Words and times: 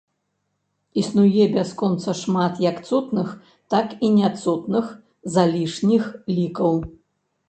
Існуе 1.01 1.43
бясконца 1.55 2.15
шмат 2.21 2.53
як 2.63 2.79
цотных, 2.89 3.29
так 3.73 3.93
і 4.07 4.09
няцотных 4.15 4.87
залішніх 5.37 6.03
лікаў. 6.39 6.73